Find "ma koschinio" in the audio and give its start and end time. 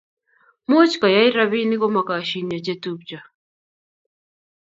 1.93-2.57